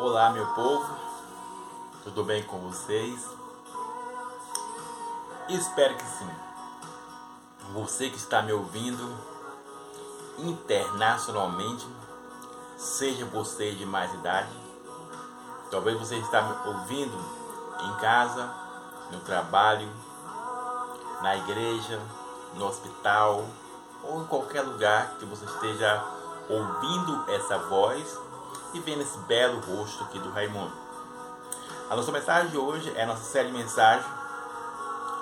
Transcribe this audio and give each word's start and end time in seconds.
Olá, 0.00 0.30
meu 0.30 0.46
povo, 0.54 0.96
tudo 2.04 2.22
bem 2.22 2.44
com 2.44 2.56
vocês? 2.58 3.20
Espero 5.48 5.96
que 5.96 6.04
sim. 6.04 6.30
Você 7.72 8.08
que 8.08 8.16
está 8.16 8.40
me 8.40 8.52
ouvindo 8.52 9.18
internacionalmente, 10.38 11.84
seja 12.76 13.24
você 13.24 13.72
de 13.72 13.84
mais 13.84 14.14
idade, 14.14 14.56
talvez 15.68 15.98
você 15.98 16.14
está 16.14 16.42
me 16.42 16.68
ouvindo 16.68 17.18
em 17.80 18.00
casa, 18.00 18.54
no 19.10 19.18
trabalho, 19.18 19.90
na 21.22 21.38
igreja, 21.38 22.00
no 22.54 22.68
hospital 22.68 23.44
ou 24.04 24.22
em 24.22 24.26
qualquer 24.26 24.62
lugar 24.62 25.16
que 25.18 25.24
você 25.24 25.44
esteja 25.44 26.04
ouvindo 26.48 27.28
essa 27.32 27.58
voz 27.58 28.27
e 28.74 28.80
vendo 28.80 29.02
esse 29.02 29.18
belo 29.20 29.60
rosto 29.60 30.04
aqui 30.04 30.18
do 30.18 30.30
Raimundo. 30.30 30.72
A 31.90 31.96
nossa 31.96 32.12
mensagem 32.12 32.50
de 32.50 32.58
hoje 32.58 32.92
é 32.96 33.02
a 33.02 33.06
nossa 33.06 33.24
série 33.24 33.48
de 33.48 33.56
mensagens 33.56 34.06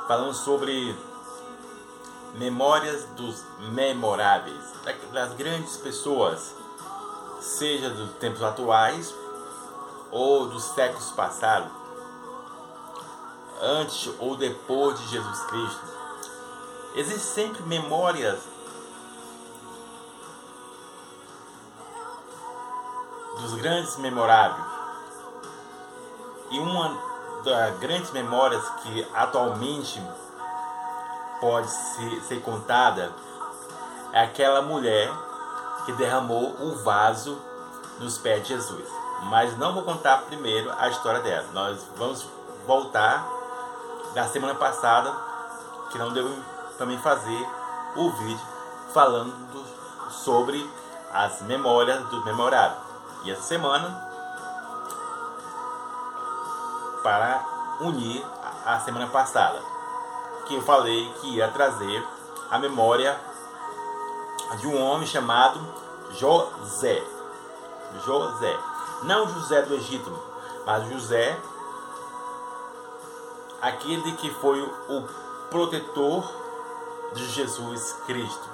falando 0.08 0.34
sobre 0.34 0.96
memórias 2.34 3.04
dos 3.16 3.42
memoráveis, 3.70 4.60
das 5.12 5.32
grandes 5.34 5.76
pessoas, 5.76 6.54
seja 7.40 7.90
dos 7.90 8.12
tempos 8.14 8.42
atuais 8.42 9.14
ou 10.10 10.46
dos 10.48 10.64
séculos 10.74 11.10
passados, 11.12 11.70
antes 13.60 14.10
ou 14.18 14.36
depois 14.36 14.98
de 14.98 15.08
Jesus 15.08 15.40
Cristo. 15.46 15.96
Existem 16.94 17.44
sempre 17.46 17.62
memórias 17.64 18.40
dos 23.40 23.54
grandes 23.54 23.96
memoráveis. 23.98 24.64
E 26.50 26.58
uma 26.58 26.96
das 27.44 27.78
grandes 27.78 28.10
memórias 28.10 28.66
que 28.82 29.06
atualmente 29.14 30.02
pode 31.40 31.68
ser, 31.68 32.20
ser 32.22 32.42
contada 32.42 33.12
é 34.12 34.22
aquela 34.22 34.62
mulher 34.62 35.12
que 35.84 35.92
derramou 35.92 36.56
o 36.60 36.76
vaso 36.82 37.38
nos 37.98 38.18
pés 38.18 38.42
de 38.42 38.48
Jesus. 38.48 38.88
Mas 39.24 39.56
não 39.56 39.72
vou 39.72 39.82
contar 39.82 40.22
primeiro 40.22 40.72
a 40.78 40.88
história 40.88 41.20
dela. 41.20 41.46
Nós 41.52 41.78
vamos 41.96 42.26
voltar 42.66 43.26
da 44.14 44.26
semana 44.28 44.54
passada, 44.54 45.14
que 45.90 45.98
não 45.98 46.12
deu 46.12 46.28
para 46.76 46.86
mim 46.86 46.98
fazer 46.98 47.48
o 47.96 48.10
vídeo 48.10 48.46
falando 48.92 49.64
sobre 50.10 50.68
as 51.12 51.42
memórias 51.42 52.04
do 52.08 52.24
memorável. 52.24 52.85
E 53.26 53.30
essa 53.32 53.42
semana, 53.42 54.08
para 57.02 57.44
unir 57.80 58.24
a 58.64 58.78
semana 58.78 59.08
passada, 59.08 59.60
que 60.46 60.54
eu 60.54 60.62
falei 60.62 61.12
que 61.14 61.34
ia 61.34 61.48
trazer 61.48 62.06
a 62.48 62.56
memória 62.56 63.18
de 64.60 64.68
um 64.68 64.80
homem 64.80 65.08
chamado 65.08 65.58
José. 66.12 67.02
José. 68.04 68.56
Não 69.02 69.28
José 69.28 69.60
do 69.62 69.74
Egito, 69.74 70.16
mas 70.64 70.88
José, 70.88 71.36
aquele 73.60 74.12
que 74.12 74.30
foi 74.34 74.62
o 74.62 75.02
protetor 75.50 76.32
de 77.12 77.28
Jesus 77.28 77.92
Cristo, 78.06 78.48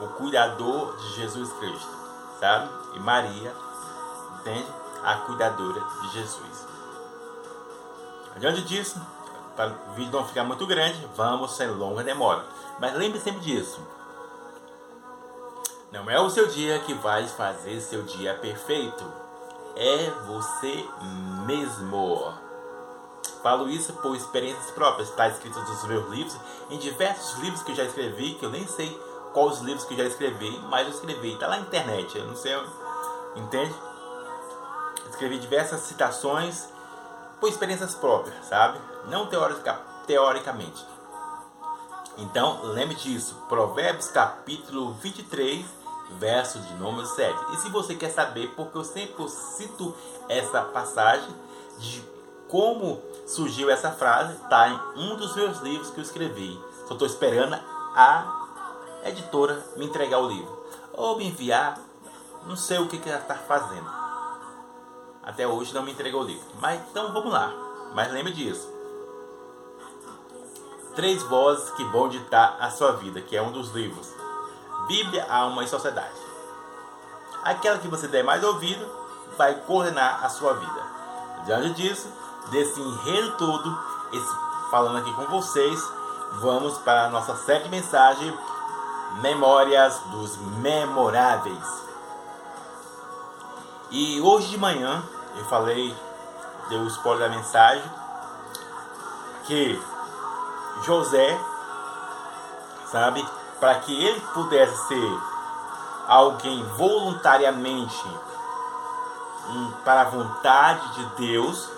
o 0.00 0.06
cuidador 0.10 0.94
de 0.96 1.08
Jesus 1.14 1.52
Cristo, 1.54 1.90
sabe? 2.38 2.70
E 2.94 3.00
Maria 3.00 3.63
entende? 4.44 4.66
A 5.02 5.16
cuidadora 5.16 5.80
de 6.02 6.08
Jesus. 6.12 6.66
Adiante 8.36 8.62
disso, 8.62 9.00
para 9.56 9.72
o 9.90 9.94
vídeo 9.94 10.12
não 10.12 10.26
ficar 10.26 10.44
muito 10.44 10.66
grande, 10.66 11.08
vamos 11.16 11.52
sem 11.52 11.68
longa 11.68 12.02
demora. 12.02 12.44
Mas 12.78 12.94
lembre 12.94 13.20
sempre 13.20 13.40
disso. 13.40 13.80
Não 15.92 16.10
é 16.10 16.18
o 16.18 16.28
seu 16.28 16.48
dia 16.48 16.80
que 16.80 16.92
vai 16.94 17.26
fazer 17.28 17.80
seu 17.80 18.02
dia 18.02 18.34
perfeito. 18.34 19.04
É 19.76 20.10
você 20.26 20.84
mesmo. 21.46 22.34
Falo 23.42 23.68
isso 23.68 23.92
por 23.94 24.16
experiências 24.16 24.70
próprias. 24.72 25.10
Está 25.10 25.28
escrito 25.28 25.58
nos 25.60 25.84
meus 25.84 26.10
livros, 26.10 26.36
em 26.70 26.78
diversos 26.78 27.38
livros 27.38 27.62
que 27.62 27.72
eu 27.72 27.76
já 27.76 27.84
escrevi, 27.84 28.34
que 28.34 28.44
eu 28.44 28.50
nem 28.50 28.66
sei 28.66 28.90
quais 29.32 29.60
livros 29.60 29.84
que 29.84 29.94
eu 29.94 29.98
já 29.98 30.04
escrevi, 30.04 30.58
mas 30.68 30.88
eu 30.88 30.94
escrevi. 30.94 31.34
Está 31.34 31.46
lá 31.46 31.56
na 31.56 31.62
internet, 31.62 32.18
eu 32.18 32.26
não 32.26 32.34
sei. 32.34 32.60
Entende? 33.36 33.74
Escrevi 35.14 35.38
diversas 35.38 35.80
citações 35.82 36.68
por 37.40 37.48
experiências 37.48 37.94
próprias, 37.94 38.46
sabe? 38.46 38.78
Não 39.08 39.26
teórica, 39.26 39.74
teoricamente. 40.06 40.84
Então, 42.18 42.60
lembre 42.64 42.94
disso. 42.96 43.34
Provérbios 43.48 44.08
capítulo 44.08 44.92
23, 44.94 45.64
verso 46.18 46.58
de 46.58 46.74
número 46.74 47.06
7. 47.06 47.34
E 47.52 47.56
se 47.58 47.68
você 47.70 47.94
quer 47.94 48.10
saber, 48.10 48.52
porque 48.54 48.76
eu 48.76 48.84
sempre 48.84 49.28
cito 49.28 49.94
essa 50.28 50.62
passagem 50.62 51.34
de 51.78 52.02
como 52.48 53.00
surgiu 53.26 53.70
essa 53.70 53.90
frase, 53.90 54.34
está 54.34 54.68
em 54.68 54.80
um 54.96 55.16
dos 55.16 55.34
meus 55.34 55.60
livros 55.60 55.90
que 55.90 55.98
eu 55.98 56.04
escrevi. 56.04 56.60
Só 56.86 56.94
estou 56.94 57.06
esperando 57.06 57.54
a 57.54 58.40
editora 59.04 59.64
me 59.76 59.86
entregar 59.86 60.18
o 60.18 60.28
livro. 60.28 60.64
Ou 60.92 61.16
me 61.16 61.26
enviar, 61.26 61.78
não 62.46 62.56
sei 62.56 62.78
o 62.78 62.86
que, 62.86 62.98
que 62.98 63.08
ela 63.08 63.20
está 63.20 63.34
fazendo 63.34 64.03
até 65.24 65.46
hoje 65.46 65.74
não 65.74 65.82
me 65.82 65.92
entregou 65.92 66.22
o 66.22 66.26
livro. 66.26 66.46
Mas 66.60 66.80
então 66.90 67.12
vamos 67.12 67.32
lá. 67.32 67.52
Mas 67.94 68.12
lembre 68.12 68.32
disso. 68.32 68.68
Três 70.94 71.22
vozes 71.24 71.70
que 71.70 71.84
vão 71.84 72.08
ditar 72.08 72.56
a 72.60 72.70
sua 72.70 72.92
vida, 72.92 73.20
que 73.20 73.36
é 73.36 73.42
um 73.42 73.50
dos 73.50 73.70
livros. 73.70 74.12
Bíblia, 74.86 75.26
Alma 75.28 75.64
e 75.64 75.68
Sociedade. 75.68 76.14
Aquela 77.42 77.78
que 77.78 77.88
você 77.88 78.06
der 78.06 78.22
mais 78.22 78.44
ouvido 78.44 78.86
vai 79.36 79.54
coordenar 79.62 80.24
a 80.24 80.28
sua 80.28 80.54
vida. 80.54 80.82
Diante 81.46 81.70
disso, 81.70 82.08
desse 82.50 82.80
enredo 82.80 83.32
todo, 83.32 83.78
esse, 84.12 84.36
falando 84.70 84.98
aqui 84.98 85.12
com 85.14 85.26
vocês, 85.26 85.80
vamos 86.40 86.78
para 86.78 87.06
a 87.06 87.08
nossa 87.08 87.34
de 87.34 87.68
mensagem 87.68 88.36
Memórias 89.20 89.98
dos 90.10 90.36
Memoráveis. 90.58 91.84
E 93.90 94.20
hoje 94.20 94.48
de 94.48 94.58
manhã 94.58 95.02
eu 95.36 95.44
falei, 95.46 95.96
deu 96.68 96.80
o 96.80 96.88
spoiler 96.88 97.28
da 97.28 97.36
mensagem, 97.36 97.84
que 99.44 99.82
José, 100.82 101.38
sabe, 102.90 103.26
para 103.60 103.76
que 103.80 104.04
ele 104.04 104.20
pudesse 104.32 104.76
ser 104.88 105.20
alguém 106.06 106.62
voluntariamente 106.76 108.06
um, 109.48 109.70
para 109.84 110.02
a 110.02 110.04
vontade 110.04 110.94
de 110.94 111.04
Deus, 111.26 111.68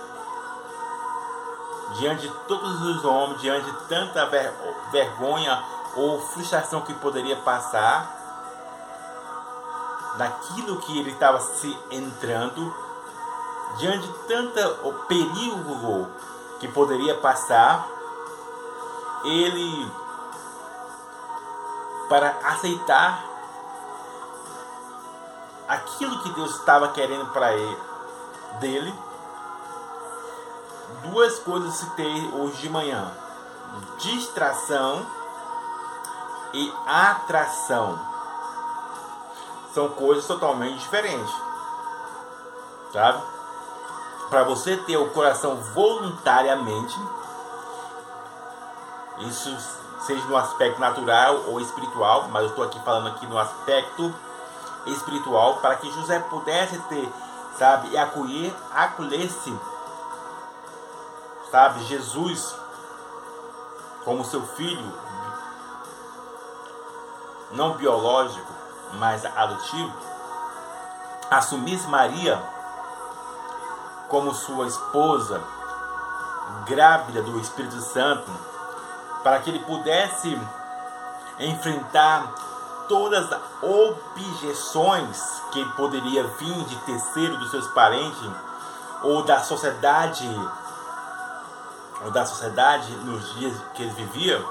diante 1.99 2.23
de 2.23 2.34
todos 2.49 2.83
os 2.83 3.05
homens, 3.05 3.41
diante 3.41 3.71
de 3.71 3.77
tanta 3.88 4.27
ver, 4.27 4.53
vergonha 4.91 5.62
ou 5.94 6.21
frustração 6.21 6.83
que 6.83 6.93
poderia 6.94 7.37
passar, 7.37 8.15
daquilo 10.17 10.78
que 10.81 10.99
ele 10.99 11.11
estava 11.11 11.41
se 11.41 11.78
entrando, 11.91 12.75
diante 13.78 14.06
de 14.06 14.19
tanto 14.26 14.92
perigo 15.06 16.09
que 16.59 16.69
poderia 16.69 17.14
passar, 17.16 17.87
ele, 19.25 19.92
para 22.09 22.31
aceitar 22.44 23.25
aquilo 25.69 26.22
que 26.22 26.31
Deus 26.31 26.54
estava 26.56 26.88
querendo 26.88 27.26
para 27.32 27.53
ele, 27.53 27.78
dele, 28.61 28.94
duas 31.05 31.38
coisas 31.40 31.75
citei 31.75 32.31
hoje 32.34 32.56
de 32.62 32.70
manhã: 32.70 33.11
distração 33.99 35.06
e 36.52 36.72
atração. 36.87 37.99
São 39.75 39.90
coisas 39.90 40.26
totalmente 40.26 40.79
diferentes. 40.79 41.34
Sabe? 42.93 43.36
Para 44.31 44.44
você 44.44 44.76
ter 44.76 44.96
o 44.96 45.11
coração 45.11 45.56
voluntariamente, 45.56 46.99
isso 49.20 49.56
seja 50.00 50.25
no 50.26 50.37
aspecto 50.37 50.81
natural 50.81 51.44
ou 51.49 51.61
espiritual, 51.61 52.28
mas 52.28 52.43
eu 52.43 52.49
estou 52.50 52.64
aqui 52.64 52.78
falando 52.81 53.08
aqui 53.08 53.26
no 53.26 53.38
aspecto 53.38 54.14
espiritual, 54.87 55.56
para 55.56 55.76
que 55.76 55.90
José 55.90 56.19
pudesse 56.20 56.78
ter, 56.88 57.12
sabe, 57.58 57.88
e 57.88 57.99
acolher, 57.99 58.55
acolher-se, 58.73 59.58
sabe, 61.50 61.84
Jesus 61.84 62.55
como 64.05 64.25
seu 64.25 64.46
filho, 64.46 64.93
não 67.50 67.72
biológico, 67.72 68.52
mas 68.94 69.25
adotivo, 69.25 69.93
assumisse 71.29 71.88
Maria 71.88 72.40
como 74.08 74.35
sua 74.35 74.67
esposa, 74.67 75.41
grávida 76.67 77.23
do 77.23 77.38
Espírito 77.41 77.81
Santo, 77.81 78.31
para 79.23 79.41
que 79.41 79.50
ele 79.50 79.61
pudesse 79.61 80.41
enfrentar 81.38 82.32
todas 82.88 83.31
as 83.32 83.41
objeções 83.62 85.43
que 85.53 85.64
poderia 85.73 86.25
vir 86.25 86.64
de 86.64 86.76
terceiro 86.76 87.37
dos 87.38 87.50
seus 87.50 87.67
parentes 87.69 88.31
ou 89.03 89.23
da 89.23 89.41
sociedade 89.41 90.29
ou 92.05 92.11
da 92.11 92.25
sociedade 92.25 92.93
nos 93.05 93.35
dias 93.35 93.56
que 93.75 93.82
ele 93.82 93.93
vivia, 93.93 94.44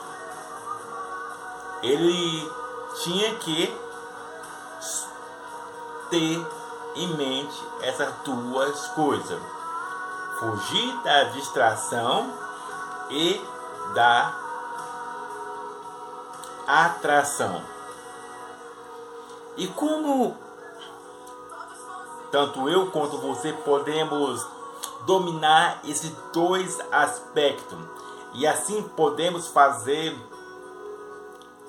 ele 1.82 2.52
tinha 3.04 3.36
que 3.36 3.78
ter 6.10 6.46
em 6.96 7.16
mente 7.16 7.56
essas 7.82 8.14
duas 8.24 8.88
coisas: 8.88 9.42
fugir 10.40 11.04
da 11.04 11.24
distração 11.26 12.32
e 13.10 13.42
da 13.94 14.34
atração. 16.68 17.62
E 19.58 19.68
como 19.68 20.36
tanto 22.32 22.68
eu 22.68 22.92
quanto 22.92 23.18
você 23.18 23.54
podemos 23.54 24.46
dominar 25.06 25.80
esses 25.86 26.12
dois 26.34 26.80
aspectos 26.92 27.78
e 28.34 28.46
assim 28.46 28.82
podemos 28.82 29.48
fazer 29.48 30.18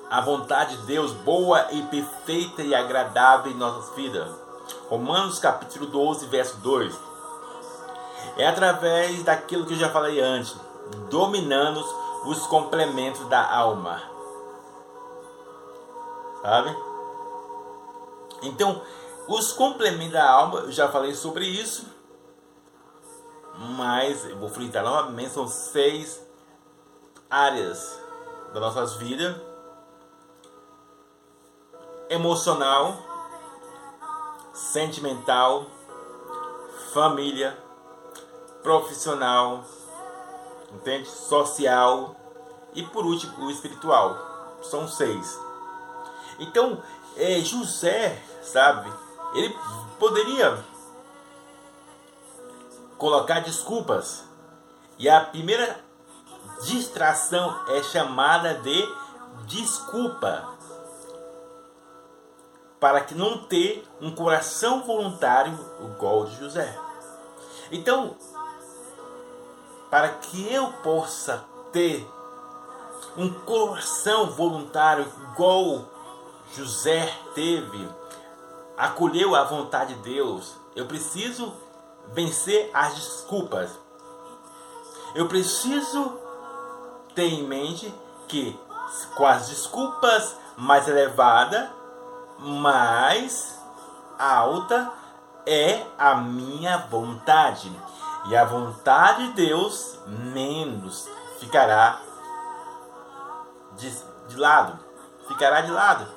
a 0.09 0.19
vontade 0.21 0.75
de 0.77 0.83
Deus 0.83 1.11
boa 1.11 1.67
e 1.71 1.81
perfeita 1.83 2.61
e 2.61 2.73
agradável 2.73 3.51
em 3.51 3.55
nossas 3.55 3.95
vidas. 3.95 4.46
Romanos 4.89 5.39
capítulo 5.39 5.85
12, 5.87 6.25
verso 6.27 6.57
2. 6.57 6.95
É 8.37 8.47
através 8.47 9.23
daquilo 9.23 9.65
que 9.65 9.73
eu 9.73 9.77
já 9.77 9.89
falei 9.89 10.19
antes, 10.19 10.55
dominando 11.09 11.83
os 12.25 12.45
complementos 12.47 13.27
da 13.27 13.51
alma. 13.51 14.01
Sabe? 16.41 16.75
Então, 18.43 18.81
os 19.27 19.51
complementos 19.51 20.13
da 20.13 20.29
alma, 20.29 20.59
eu 20.59 20.71
já 20.71 20.87
falei 20.87 21.13
sobre 21.15 21.45
isso. 21.45 21.85
Mas 23.75 24.23
eu 24.25 24.37
vou 24.37 24.49
frisar 24.49 24.83
novamente, 24.83 25.31
são 25.31 25.47
seis 25.47 26.21
áreas 27.29 27.99
das 28.53 28.61
nossas 28.61 28.95
vidas. 28.95 29.35
Emocional, 32.09 32.95
sentimental, 34.57 35.67
família, 36.91 37.55
profissional, 38.63 39.63
entende? 40.73 41.07
Social 41.07 42.15
e 42.73 42.81
por 42.81 43.05
último 43.05 43.45
o 43.45 43.51
espiritual. 43.51 44.57
São 44.63 44.87
seis. 44.87 45.39
Então, 46.39 46.81
é, 47.15 47.39
José, 47.39 48.21
sabe? 48.41 48.91
Ele 49.35 49.55
poderia 49.99 50.63
colocar 52.97 53.41
desculpas. 53.41 54.23
E 54.97 55.07
a 55.07 55.21
primeira 55.21 55.79
distração 56.63 57.55
é 57.69 57.83
chamada 57.83 58.55
de 58.55 58.89
desculpa 59.45 60.56
para 62.79 63.01
que 63.01 63.15
não 63.15 63.39
ter 63.39 63.87
um 63.99 64.13
coração 64.13 64.83
voluntário 64.83 65.57
igual 65.81 66.25
de 66.25 66.35
José. 66.37 66.77
Então, 67.71 68.15
para 69.89 70.09
que 70.09 70.53
eu 70.53 70.71
possa 70.83 71.43
ter 71.71 72.07
um 73.17 73.33
coração 73.33 74.31
voluntário 74.31 75.11
igual 75.31 75.85
José 76.53 77.11
teve, 77.33 77.89
acolheu 78.77 79.35
a 79.35 79.43
vontade 79.43 79.95
de 79.95 80.01
Deus, 80.01 80.53
eu 80.75 80.85
preciso 80.85 81.51
vencer 82.13 82.69
as 82.73 82.95
desculpas. 82.95 83.71
Eu 85.15 85.27
preciso 85.27 86.19
ter 87.15 87.27
em 87.27 87.43
mente 87.43 87.93
que 88.27 88.57
com 89.15 89.25
as 89.25 89.49
desculpas 89.49 90.35
mais 90.55 90.87
elevadas, 90.87 91.69
mais 92.39 93.59
alta 94.17 94.91
é 95.45 95.85
a 95.97 96.15
minha 96.15 96.77
vontade. 96.89 97.71
E 98.27 98.35
a 98.35 98.43
vontade 98.43 99.27
de 99.27 99.33
Deus 99.33 99.97
menos 100.05 101.07
ficará 101.39 102.01
de, 103.77 103.89
de 104.27 104.35
lado. 104.35 104.77
Ficará 105.27 105.61
de 105.61 105.71
lado. 105.71 106.07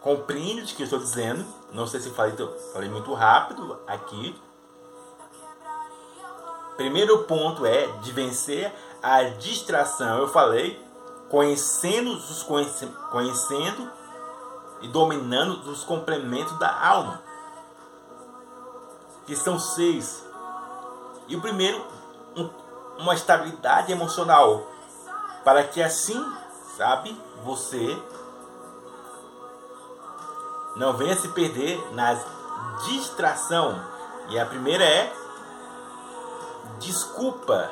Compreende 0.00 0.72
o 0.72 0.76
que 0.76 0.82
eu 0.82 0.84
estou 0.84 0.98
dizendo? 0.98 1.44
Não 1.72 1.86
sei 1.86 2.00
se 2.00 2.10
falei, 2.10 2.34
falei 2.72 2.88
muito 2.88 3.12
rápido 3.12 3.78
aqui. 3.86 4.40
Primeiro 6.76 7.24
ponto 7.24 7.66
é 7.66 7.86
de 8.02 8.12
vencer 8.12 8.72
a 9.02 9.22
distração. 9.24 10.18
Eu 10.18 10.28
falei 10.28 10.80
conhecendo 11.28 12.12
os 12.12 12.42
conhecendo 12.42 13.90
e 14.80 14.88
dominando 14.88 15.70
os 15.70 15.84
complementos 15.84 16.58
da 16.58 16.72
alma. 16.86 17.22
Que 19.26 19.34
são 19.34 19.58
seis. 19.58 20.24
E 21.28 21.34
o 21.34 21.40
primeiro, 21.40 21.84
um, 22.36 22.48
uma 22.98 23.14
estabilidade 23.14 23.90
emocional. 23.90 24.66
Para 25.44 25.64
que 25.64 25.82
assim, 25.82 26.24
sabe, 26.76 27.20
você 27.44 28.00
não 30.76 30.92
venha 30.92 31.16
se 31.16 31.28
perder 31.28 31.80
nas 31.92 32.24
distração. 32.84 33.80
E 34.28 34.38
a 34.38 34.46
primeira 34.46 34.84
é 34.84 35.12
desculpa. 36.78 37.70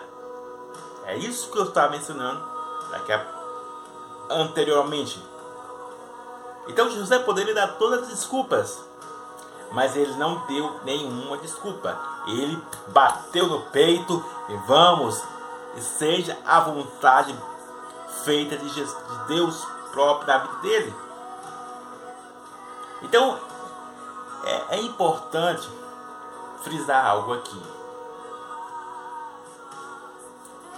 É 1.04 1.16
isso 1.16 1.50
que 1.50 1.58
eu 1.58 1.64
estava 1.64 1.90
mencionando 1.92 2.42
daqui 2.90 3.12
a, 3.12 3.26
anteriormente. 4.30 5.22
Então 6.66 6.90
José 6.90 7.18
poderia 7.18 7.54
dar 7.54 7.76
todas 7.78 8.04
as 8.04 8.08
desculpas, 8.08 8.78
mas 9.72 9.96
ele 9.96 10.14
não 10.14 10.46
deu 10.46 10.80
nenhuma 10.84 11.36
desculpa. 11.38 11.98
Ele 12.26 12.62
bateu 12.88 13.46
no 13.46 13.62
peito 13.70 14.24
e 14.48 14.56
vamos, 14.66 15.22
e 15.76 15.80
seja 15.80 16.38
a 16.46 16.60
vontade 16.60 17.34
feita 18.24 18.56
de 18.56 18.86
Deus 19.28 19.66
próprio 19.92 20.26
na 20.26 20.38
vida 20.38 20.56
dele. 20.58 20.94
Então, 23.02 23.38
é, 24.44 24.76
é 24.76 24.80
importante 24.80 25.68
frisar 26.62 27.06
algo 27.06 27.34
aqui. 27.34 27.62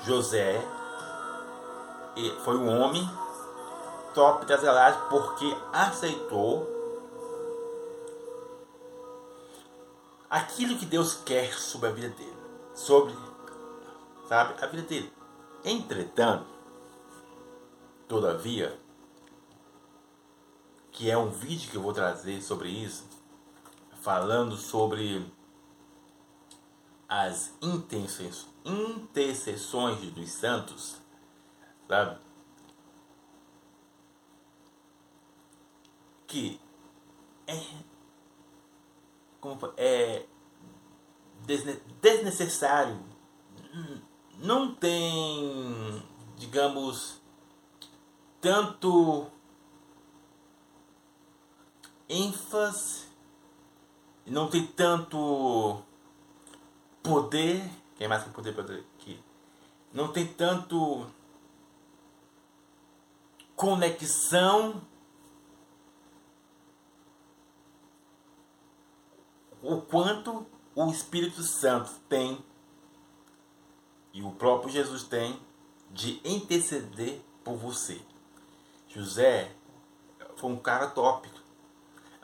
José 0.04 0.64
foi 2.44 2.56
um 2.56 2.80
homem 2.80 3.08
top 4.16 4.46
das 4.46 4.62
galáxias 4.62 5.04
porque 5.10 5.54
aceitou 5.74 6.66
aquilo 10.30 10.78
que 10.78 10.86
Deus 10.86 11.12
quer 11.22 11.52
sobre 11.52 11.88
a 11.90 11.92
vida 11.92 12.08
dele, 12.08 12.36
sobre 12.74 13.14
sabe, 14.26 14.54
a 14.64 14.66
vida 14.66 14.82
dele. 14.88 15.12
Entretanto, 15.62 16.46
todavia, 18.08 18.80
que 20.90 21.10
é 21.10 21.18
um 21.18 21.28
vídeo 21.28 21.70
que 21.70 21.76
eu 21.76 21.82
vou 21.82 21.92
trazer 21.92 22.40
sobre 22.40 22.70
isso, 22.70 23.04
falando 24.00 24.56
sobre 24.56 25.30
as 27.06 27.52
intenções, 27.60 28.48
intercessões 28.64 30.00
dos 30.10 30.30
santos, 30.30 30.96
sabe? 31.86 32.25
Que 36.36 36.60
é, 37.46 37.58
como, 39.40 39.72
é 39.78 40.26
desnecessário, 42.02 43.02
não 44.36 44.74
tem, 44.74 46.02
digamos, 46.36 47.22
tanto 48.38 49.28
ênfase, 52.06 53.06
não 54.26 54.50
tem 54.50 54.66
tanto 54.66 55.80
poder, 57.02 57.66
quem 57.94 58.08
mais 58.08 58.24
tem 58.24 58.32
poder 58.52 58.84
aqui? 58.98 59.18
Não 59.90 60.12
tem 60.12 60.26
tanto 60.26 61.06
conexão 63.54 64.82
o 69.66 69.82
quanto 69.82 70.46
o 70.74 70.90
Espírito 70.90 71.42
Santo 71.42 71.90
tem 72.08 72.44
e 74.12 74.22
o 74.22 74.30
próprio 74.30 74.70
Jesus 74.70 75.02
tem 75.02 75.40
de 75.90 76.20
interceder 76.24 77.20
por 77.42 77.56
você. 77.56 78.00
José 78.88 79.52
foi 80.36 80.50
um 80.50 80.56
cara 80.56 80.86
tópico, 80.86 81.40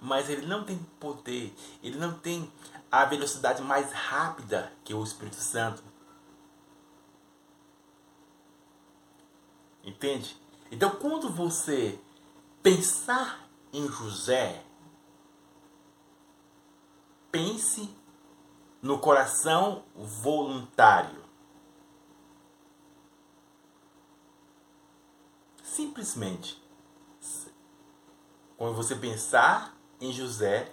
mas 0.01 0.31
ele 0.31 0.47
não 0.47 0.65
tem 0.65 0.79
poder, 1.01 1.55
ele 1.83 1.99
não 1.99 2.17
tem 2.17 2.51
a 2.91 3.05
velocidade 3.05 3.61
mais 3.63 3.91
rápida 3.93 4.73
que 4.85 4.95
o 4.95 5.03
Espírito 5.03 5.37
Santo. 5.37 5.83
Entende? 9.83 10.37
Então, 10.71 10.91
quando 10.91 11.29
você 11.29 11.99
pensar 12.63 13.49
em 13.73 13.89
José, 13.89 14.63
pense 17.33 17.89
no 18.83 18.99
coração 18.99 19.85
voluntário. 19.97 21.23
Simplesmente, 25.63 26.63
quando 28.59 28.77
você 28.77 28.95
pensar 28.95 29.75
em 29.99 30.13
José, 30.13 30.71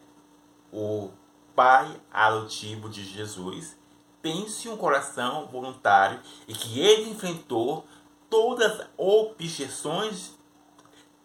o 0.74 1.10
pai 1.56 2.00
adotivo 2.12 2.90
de 2.90 3.06
Jesus, 3.06 3.78
pense 4.22 4.68
um 4.68 4.76
coração 4.76 5.48
voluntário 5.48 6.20
e 6.46 6.54
que 6.54 6.82
ele 6.82 7.10
enfrentou 7.10 7.86
todas 8.30 8.82
as 8.82 8.88
objeções, 8.98 10.38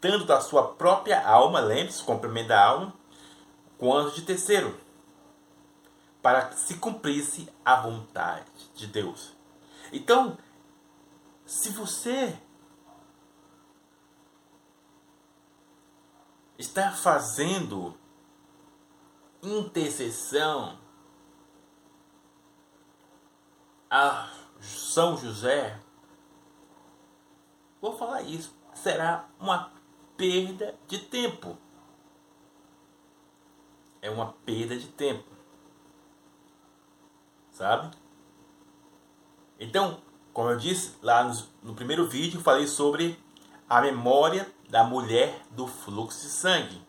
tanto 0.00 0.24
da 0.24 0.40
sua 0.40 0.74
própria 0.74 1.26
alma, 1.26 1.58
lembre-se, 1.58 2.04
complemento 2.04 2.48
da 2.48 2.64
alma, 2.64 2.94
quanto 3.76 4.14
de 4.14 4.22
terceiro, 4.22 4.83
para 6.24 6.46
que 6.46 6.58
se 6.58 6.78
cumprisse 6.78 7.52
a 7.62 7.82
vontade 7.82 8.50
de 8.74 8.86
Deus. 8.86 9.36
Então, 9.92 10.38
se 11.44 11.68
você 11.68 12.34
está 16.56 16.92
fazendo 16.92 17.94
intercessão 19.42 20.78
a 23.90 24.32
São 24.62 25.18
José, 25.18 25.78
vou 27.82 27.98
falar 27.98 28.22
isso, 28.22 28.56
será 28.72 29.28
uma 29.38 29.70
perda 30.16 30.74
de 30.88 31.00
tempo. 31.00 31.58
É 34.00 34.08
uma 34.08 34.32
perda 34.32 34.74
de 34.78 34.88
tempo. 34.88 35.33
Sabe? 37.54 37.96
Então, 39.58 39.98
como 40.32 40.50
eu 40.50 40.58
disse 40.58 40.96
lá 41.00 41.24
no, 41.24 41.42
no 41.62 41.74
primeiro 41.74 42.06
vídeo, 42.06 42.40
falei 42.40 42.66
sobre 42.66 43.18
a 43.68 43.80
memória 43.80 44.46
da 44.68 44.82
mulher 44.84 45.40
do 45.52 45.66
fluxo 45.66 46.22
de 46.22 46.28
sangue. 46.32 46.82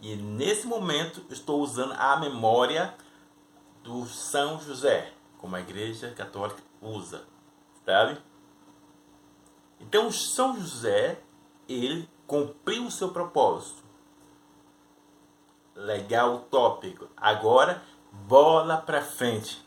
E 0.00 0.16
nesse 0.16 0.66
momento 0.66 1.22
estou 1.30 1.60
usando 1.60 1.92
a 1.92 2.16
memória 2.16 2.94
do 3.82 4.06
São 4.06 4.58
José, 4.60 5.12
como 5.36 5.56
a 5.56 5.60
Igreja 5.60 6.10
Católica 6.12 6.62
usa, 6.80 7.24
sabe? 7.84 8.18
Então 9.78 10.10
São 10.10 10.58
José, 10.58 11.20
ele 11.68 12.08
cumpriu 12.26 12.86
o 12.86 12.90
seu 12.90 13.10
propósito. 13.10 13.82
Legal 15.74 16.40
tópico. 16.50 17.08
Agora, 17.16 17.82
bola 18.12 18.78
para 18.78 19.02
frente. 19.02 19.64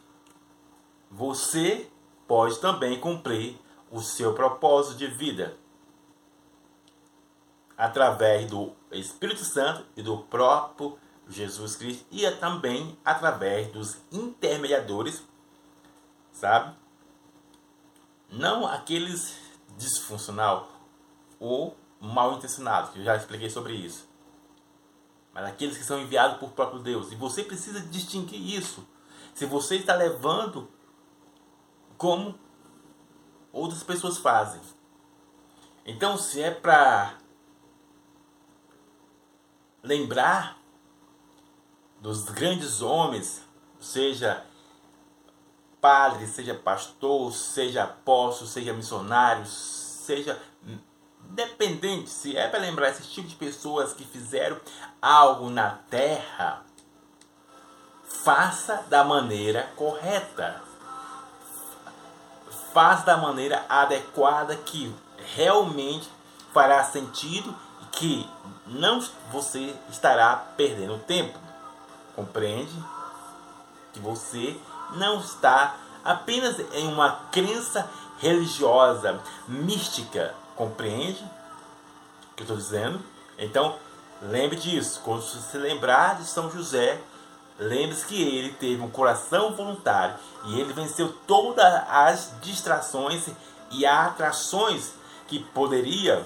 Você 1.09 1.89
pode 2.27 2.59
também 2.59 2.99
cumprir 2.99 3.59
o 3.91 4.01
seu 4.01 4.33
propósito 4.33 4.97
de 4.97 5.07
vida 5.07 5.57
através 7.77 8.49
do 8.49 8.73
Espírito 8.91 9.43
Santo 9.43 9.85
e 9.95 10.01
do 10.01 10.19
próprio 10.19 10.97
Jesus 11.27 11.75
Cristo 11.75 12.05
e 12.11 12.29
também 12.31 12.97
através 13.03 13.67
dos 13.71 13.97
intermediadores, 14.11 15.23
sabe? 16.31 16.75
Não 18.29 18.65
aqueles 18.65 19.35
disfuncional 19.77 20.69
ou 21.39 21.75
mal 21.99 22.33
intencionados, 22.33 22.91
que 22.91 22.99
eu 22.99 23.03
já 23.03 23.15
expliquei 23.15 23.49
sobre 23.49 23.73
isso. 23.73 24.10
Mas 25.33 25.45
aqueles 25.45 25.77
que 25.77 25.83
são 25.83 25.99
enviados 25.99 26.37
por 26.39 26.51
próprio 26.51 26.81
Deus. 26.81 27.11
E 27.11 27.15
você 27.15 27.43
precisa 27.43 27.79
distinguir 27.79 28.55
isso. 28.57 28.85
Se 29.33 29.45
você 29.45 29.77
está 29.77 29.95
levando 29.95 30.69
como 31.97 32.37
outras 33.51 33.83
pessoas 33.83 34.17
fazem. 34.17 34.61
Então, 35.85 36.17
se 36.17 36.41
é 36.41 36.51
para 36.51 37.17
lembrar 39.83 40.57
dos 41.99 42.23
grandes 42.25 42.81
homens, 42.81 43.41
seja 43.79 44.45
padre, 45.79 46.27
seja 46.27 46.53
pastor, 46.53 47.31
seja 47.33 47.83
apóstolo, 47.83 48.49
seja 48.49 48.73
missionário, 48.73 49.45
seja 49.45 50.41
dependente, 51.31 52.09
se 52.09 52.35
é 52.35 52.47
para 52.47 52.59
lembrar 52.59 52.89
esse 52.89 53.03
tipo 53.03 53.27
de 53.27 53.35
pessoas 53.35 53.93
que 53.93 54.03
fizeram 54.03 54.57
algo 55.01 55.49
na 55.49 55.71
terra, 55.89 56.61
faça 58.23 58.83
da 58.89 59.03
maneira 59.03 59.69
correta. 59.75 60.61
Faça 62.73 63.05
da 63.05 63.17
maneira 63.17 63.65
adequada 63.67 64.55
que 64.55 64.93
realmente 65.35 66.09
fará 66.53 66.83
sentido 66.83 67.53
e 67.81 67.85
que 67.97 68.29
não 68.67 69.01
você 69.31 69.75
estará 69.89 70.35
perdendo 70.55 70.99
tempo. 70.99 71.37
Compreende? 72.15 72.73
Que 73.93 73.99
você 73.99 74.57
não 74.91 75.19
está 75.19 75.75
apenas 76.03 76.59
em 76.73 76.87
uma 76.87 77.11
crença 77.31 77.89
religiosa, 78.19 79.19
mística. 79.47 80.33
Compreende 80.61 81.23
o 81.23 82.35
que 82.35 82.41
eu 82.41 82.43
estou 82.43 82.55
dizendo? 82.55 83.01
Então, 83.35 83.79
lembre 84.21 84.55
disso. 84.55 85.01
Quando 85.03 85.23
você 85.23 85.39
se 85.39 85.57
lembrar 85.57 86.17
de 86.17 86.23
São 86.23 86.51
José, 86.51 87.01
lembre-se 87.57 88.05
que 88.05 88.21
ele 88.21 88.53
teve 88.53 88.79
um 88.79 88.91
coração 88.91 89.55
voluntário 89.55 90.13
e 90.45 90.61
ele 90.61 90.71
venceu 90.71 91.11
todas 91.25 91.65
as 91.89 92.31
distrações 92.43 93.27
e 93.71 93.87
atrações 93.87 94.93
que 95.27 95.39
poderia, 95.45 96.23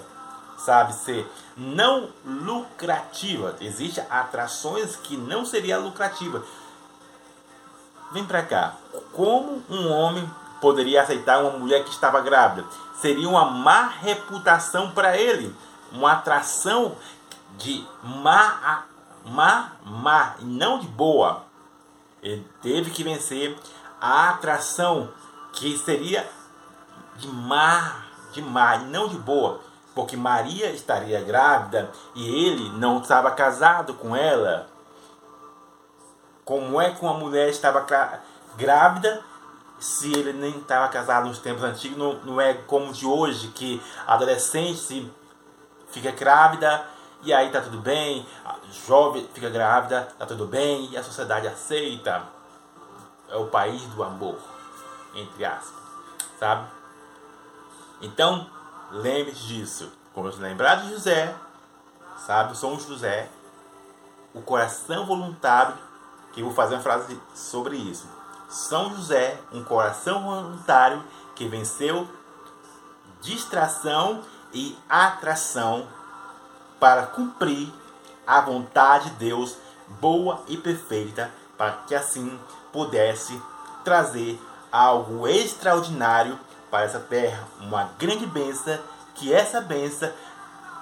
sabe, 0.58 0.92
ser 0.96 1.26
não 1.56 2.10
lucrativa. 2.26 3.56
Existem 3.62 4.04
atrações 4.10 4.98
que 4.98 5.16
não 5.16 5.46
seria 5.46 5.78
lucrativa 5.78 6.44
Vem 8.12 8.26
para 8.26 8.44
cá. 8.44 8.76
Como 9.14 9.64
um 9.70 9.90
homem 9.90 10.30
poderia 10.62 11.02
aceitar 11.02 11.42
uma 11.44 11.58
mulher 11.58 11.84
que 11.84 11.90
estava 11.90 12.22
grávida? 12.22 12.68
Seria 13.02 13.28
uma 13.28 13.46
má 13.46 13.88
reputação 13.88 14.92
para 14.92 15.18
ele, 15.18 15.56
uma 15.92 16.14
atração 16.14 16.96
de 17.58 17.86
má, 18.04 18.86
má, 19.26 19.72
má, 19.84 20.36
não 20.42 20.80
de 20.80 20.88
boa. 20.88 21.44
Ele 22.22 22.46
teve 22.62 22.92
que 22.92 23.04
vencer 23.04 23.56
a 24.00 24.30
atração 24.30 25.10
que 25.54 25.78
seria 25.78 26.28
de 27.18 27.28
má, 27.28 28.04
de 28.32 28.42
má, 28.42 28.78
não 28.78 29.08
de 29.08 29.18
boa, 29.18 29.62
porque 29.94 30.18
Maria 30.18 30.72
estaria 30.72 31.22
grávida 31.22 31.90
e 32.14 32.28
ele 32.46 32.70
não 32.78 33.00
estava 33.00 33.32
casado 33.32 33.94
com 33.94 34.16
ela. 34.16 34.68
Como 36.44 36.80
é 36.80 36.92
que 36.92 37.02
uma 37.02 37.14
mulher 37.14 37.50
estava 37.50 37.86
grávida 38.58 39.24
se 39.86 40.12
ele 40.12 40.34
nem 40.34 40.58
estava 40.58 40.88
casado 40.90 41.28
nos 41.28 41.38
tempos 41.38 41.64
antigos? 41.64 41.98
Não, 41.98 42.14
não 42.24 42.42
é 42.42 42.54
como 42.54 42.92
de 42.92 43.06
hoje, 43.06 43.50
que 43.50 43.82
adolescente 44.08 45.12
fica 45.92 46.12
grávida 46.12 46.86
e 47.22 47.32
aí 47.34 47.50
tá 47.52 47.62
tudo 47.62 47.80
bem, 47.80 48.26
a 48.44 48.56
jovem 48.88 49.28
fica 49.34 49.50
grávida, 49.50 50.08
tá 50.18 50.26
tudo 50.26 50.48
bem 50.48 50.90
e 50.92 50.98
a 50.98 51.04
sociedade 51.04 51.48
aceita. 51.48 52.24
É 53.30 53.36
o 53.36 53.48
país 53.48 53.82
do 53.84 54.04
amor, 54.04 54.38
entre 55.14 55.46
aspas, 55.46 55.84
sabe? 56.40 56.68
Então, 58.02 58.50
lembre-se 58.92 59.42
disso. 59.48 59.92
Como 60.14 60.28
eu 60.28 60.36
lembrar 60.38 60.76
de 60.76 60.92
José, 60.92 61.36
sabe? 62.26 62.58
São 62.58 62.80
José, 62.80 63.30
o 64.34 64.42
coração 64.42 65.06
voluntário 65.06 65.76
que 66.34 66.42
eu 66.42 66.46
vou 66.46 66.54
fazer 66.54 66.76
uma 66.76 66.84
frase 66.84 67.20
sobre 67.34 67.76
isso. 67.78 68.08
São 68.56 68.96
José, 68.96 69.38
um 69.52 69.66
coração 69.66 70.24
voluntário 70.24 71.04
que 71.36 71.46
venceu 71.46 72.08
distração 73.22 74.22
e 74.54 74.78
atração 74.88 75.86
para 76.80 77.06
cumprir 77.06 77.70
a 78.26 78.40
vontade 78.40 79.10
de 79.10 79.18
Deus 79.18 79.58
boa 80.00 80.42
e 80.48 80.56
perfeita 80.56 81.30
para 81.58 81.74
que 81.86 81.94
assim 81.94 82.40
pudesse 82.72 83.40
trazer 83.84 84.42
algo 84.72 85.28
extraordinário 85.28 86.40
para 86.72 86.86
essa 86.86 87.00
terra, 87.00 87.46
uma 87.60 87.90
grande 88.00 88.26
benção, 88.26 88.80
que 89.16 89.34
essa 89.34 89.60
benção 89.60 90.12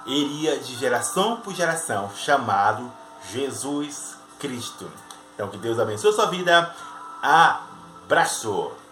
iria 0.06 0.58
de 0.60 0.76
geração 0.76 1.38
por 1.38 1.52
geração, 1.52 2.08
chamado 2.14 2.90
Jesus 3.32 4.16
Cristo. 4.38 4.88
Então 5.34 5.48
que 5.48 5.58
Deus 5.58 5.80
abençoe 5.80 6.10
a 6.10 6.14
sua 6.14 6.26
vida. 6.26 6.72
Abraço! 7.24 8.83